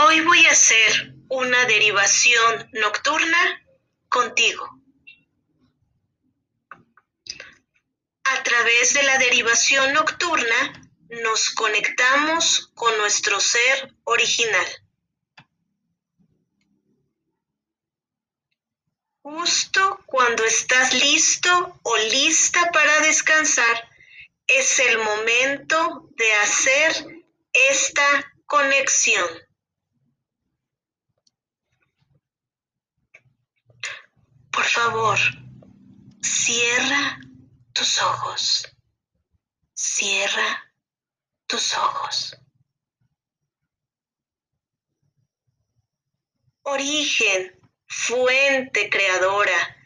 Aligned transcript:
Hoy 0.00 0.20
voy 0.20 0.46
a 0.46 0.52
hacer 0.52 1.12
una 1.28 1.64
derivación 1.64 2.70
nocturna 2.74 3.66
contigo. 4.08 4.80
A 8.22 8.42
través 8.44 8.94
de 8.94 9.02
la 9.02 9.18
derivación 9.18 9.92
nocturna 9.94 10.88
nos 11.08 11.50
conectamos 11.50 12.70
con 12.76 12.96
nuestro 12.98 13.40
ser 13.40 13.92
original. 14.04 14.66
Justo 19.22 20.04
cuando 20.06 20.44
estás 20.44 20.94
listo 20.94 21.80
o 21.82 21.96
lista 21.96 22.70
para 22.72 23.00
descansar, 23.00 23.90
es 24.46 24.78
el 24.78 24.98
momento 24.98 26.08
de 26.12 26.32
hacer 26.34 27.24
esta 27.52 28.32
conexión. 28.46 29.47
Favor, 34.68 35.18
cierra 36.22 37.20
tus 37.72 38.00
ojos. 38.02 38.68
Cierra 39.74 40.72
tus 41.46 41.74
ojos. 41.76 42.36
Origen, 46.62 47.58
fuente 47.86 48.90
creadora, 48.90 49.76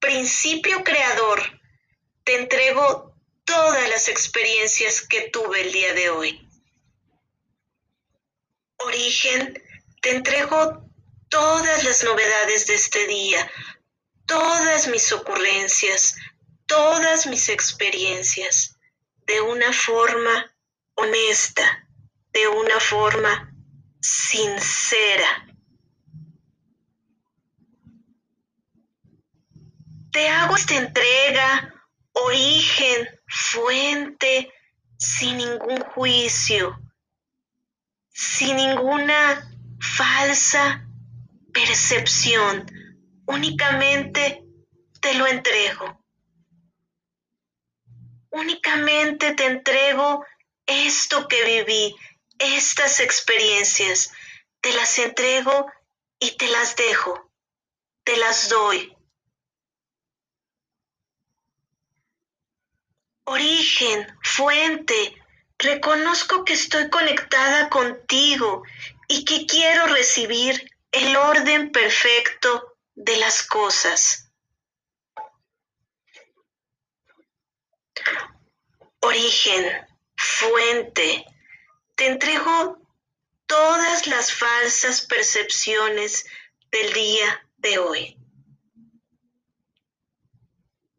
principio 0.00 0.82
creador, 0.82 1.60
te 2.24 2.36
entrego 2.40 3.14
todas 3.44 3.88
las 3.88 4.08
experiencias 4.08 5.06
que 5.06 5.28
tuve 5.30 5.60
el 5.60 5.72
día 5.72 5.92
de 5.94 6.10
hoy. 6.10 6.48
Origen, 8.78 9.62
te 10.00 10.10
entrego 10.16 10.90
todas 11.28 11.84
las 11.84 12.02
novedades 12.02 12.66
de 12.66 12.74
este 12.74 13.06
día, 13.06 13.50
todas 14.26 14.88
mis 14.88 15.12
ocurrencias, 15.12 16.16
todas 16.66 17.26
mis 17.26 17.48
experiencias, 17.48 18.78
de 19.26 19.40
una 19.40 19.72
forma 19.72 20.54
honesta, 20.94 21.88
de 22.32 22.48
una 22.48 22.80
forma 22.80 23.54
sincera. 24.00 25.46
Te 30.10 30.28
hago 30.28 30.56
esta 30.56 30.76
entrega, 30.76 31.74
origen, 32.12 33.08
fuente, 33.26 34.52
sin 34.98 35.38
ningún 35.38 35.80
juicio, 35.80 36.78
sin 38.10 38.56
ninguna 38.56 39.50
falsa 39.80 40.86
percepción, 41.52 42.66
únicamente 43.26 44.42
te 45.00 45.14
lo 45.14 45.26
entrego. 45.26 46.04
Únicamente 48.30 49.34
te 49.34 49.44
entrego 49.44 50.24
esto 50.66 51.28
que 51.28 51.44
viví, 51.44 51.94
estas 52.38 53.00
experiencias, 53.00 54.12
te 54.60 54.72
las 54.72 54.98
entrego 54.98 55.66
y 56.18 56.36
te 56.36 56.48
las 56.48 56.76
dejo, 56.76 57.30
te 58.04 58.16
las 58.16 58.48
doy. 58.48 58.96
Origen, 63.24 64.06
fuente, 64.22 65.14
reconozco 65.58 66.44
que 66.44 66.54
estoy 66.54 66.90
conectada 66.90 67.68
contigo 67.68 68.62
y 69.08 69.24
que 69.24 69.46
quiero 69.46 69.86
recibir 69.86 70.70
el 70.90 71.16
orden 71.16 71.70
perfecto 71.70 72.71
de 72.94 73.16
las 73.16 73.42
cosas. 73.42 74.30
Origen, 79.00 79.86
fuente, 80.16 81.24
te 81.96 82.06
entrego 82.06 82.78
todas 83.46 84.06
las 84.06 84.32
falsas 84.32 85.02
percepciones 85.02 86.24
del 86.70 86.92
día 86.92 87.48
de 87.58 87.78
hoy. 87.78 88.18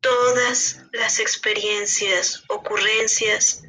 Todas 0.00 0.80
las 0.92 1.20
experiencias, 1.20 2.42
ocurrencias 2.48 3.62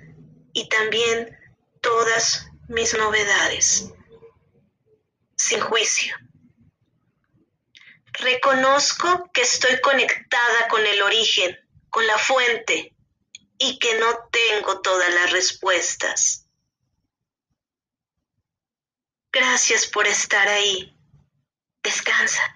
y 0.51 0.67
también 0.67 1.37
todas 1.81 2.47
mis 2.67 2.93
novedades, 2.95 3.89
sin 5.37 5.59
juicio. 5.59 6.15
Reconozco 8.13 9.29
que 9.33 9.41
estoy 9.41 9.81
conectada 9.81 10.67
con 10.69 10.85
el 10.85 11.01
origen, 11.01 11.57
con 11.89 12.05
la 12.05 12.17
fuente, 12.17 12.95
y 13.57 13.79
que 13.79 13.97
no 13.97 14.29
tengo 14.31 14.81
todas 14.81 15.13
las 15.13 15.31
respuestas. 15.31 16.47
Gracias 19.31 19.87
por 19.87 20.05
estar 20.05 20.47
ahí. 20.47 20.95
Descansa. 21.81 22.52